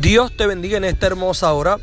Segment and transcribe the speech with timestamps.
[0.00, 1.78] Dios te bendiga en esta hermosa hora.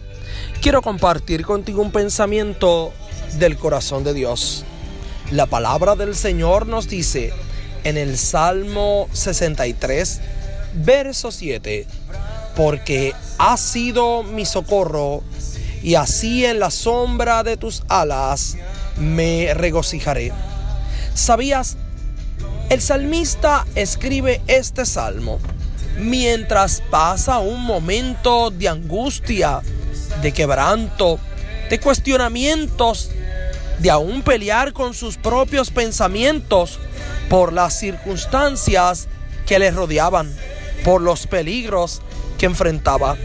[0.62, 2.94] Quiero compartir contigo un pensamiento
[3.40, 4.66] del corazón de Dios.
[5.32, 7.34] La palabra del Señor nos dice
[7.84, 10.22] en el Salmo 63,
[10.76, 11.88] verso 7,
[12.56, 15.24] porque has sido mi socorro
[15.82, 18.58] y así en la sombra de tus alas
[18.96, 20.32] me regocijaré.
[21.16, 21.78] ¿Sabías?
[22.70, 25.40] El salmista escribe este salmo
[25.98, 29.62] mientras pasa un momento de angustia,
[30.22, 31.20] de quebranto,
[31.70, 33.12] de cuestionamientos,
[33.80, 36.80] de aún pelear con sus propios pensamientos
[37.30, 39.08] por las circunstancias
[39.46, 40.34] que le rodeaban,
[40.84, 42.02] por los peligros
[42.38, 43.18] que enfrentaba.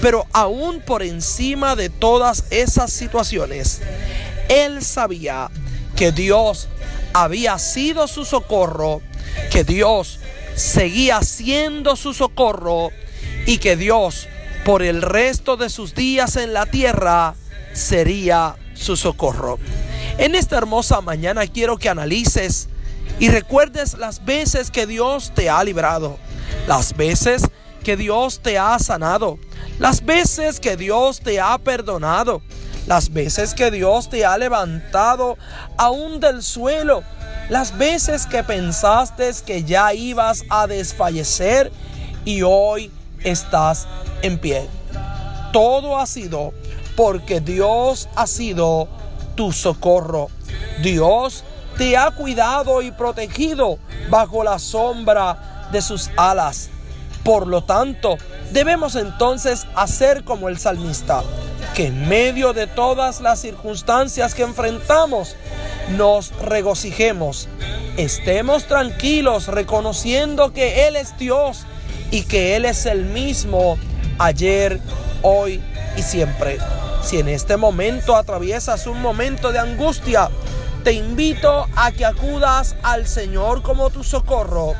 [0.00, 3.80] Pero aún por encima de todas esas situaciones,
[4.48, 5.50] él sabía
[5.96, 6.68] que Dios
[7.12, 9.02] había sido su socorro,
[9.50, 10.20] que Dios
[10.54, 12.90] seguía siendo su socorro
[13.46, 14.28] y que Dios
[14.64, 17.34] por el resto de sus días en la tierra
[17.72, 19.58] sería su socorro.
[20.18, 22.68] En esta hermosa mañana quiero que analices
[23.18, 26.18] y recuerdes las veces que Dios te ha librado,
[26.66, 27.42] las veces
[27.84, 29.38] que Dios te ha sanado,
[29.78, 32.42] las veces que Dios te ha perdonado,
[32.86, 35.38] las veces que Dios te ha levantado
[35.76, 37.02] aún del suelo
[37.48, 41.72] las veces que pensaste que ya ibas a desfallecer
[42.24, 42.90] y hoy
[43.24, 43.86] estás
[44.22, 44.68] en pie.
[45.52, 46.52] Todo ha sido
[46.96, 48.88] porque Dios ha sido
[49.34, 50.28] tu socorro.
[50.82, 51.44] Dios
[51.76, 53.78] te ha cuidado y protegido
[54.10, 56.70] bajo la sombra de sus alas.
[57.22, 58.16] Por lo tanto,
[58.52, 61.22] debemos entonces hacer como el salmista,
[61.74, 65.36] que en medio de todas las circunstancias que enfrentamos,
[65.96, 67.48] nos regocijemos,
[67.96, 71.64] estemos tranquilos reconociendo que Él es Dios
[72.10, 73.78] y que Él es el mismo
[74.18, 74.80] ayer,
[75.22, 75.62] hoy
[75.96, 76.58] y siempre.
[77.02, 80.30] Si en este momento atraviesas un momento de angustia,
[80.84, 84.74] te invito a que acudas al Señor como tu socorro,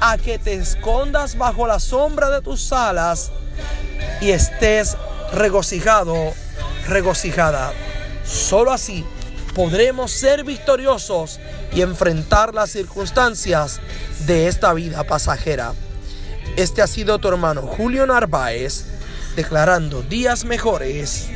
[0.00, 3.30] a que te escondas bajo la sombra de tus alas
[4.20, 4.96] y estés
[5.32, 6.32] regocijado,
[6.88, 7.72] regocijada.
[8.24, 9.04] Solo así
[9.54, 11.40] podremos ser victoriosos
[11.72, 13.80] y enfrentar las circunstancias
[14.26, 15.72] de esta vida pasajera.
[16.56, 18.86] Este ha sido tu hermano Julio Narváez
[19.36, 21.28] declarando días mejores